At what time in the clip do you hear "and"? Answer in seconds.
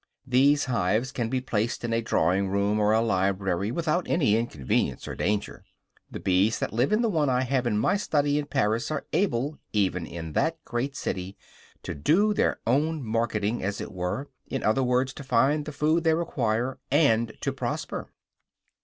16.89-17.33